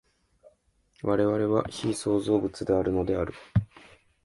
[1.03, 3.35] 我々は被創造物であるのである。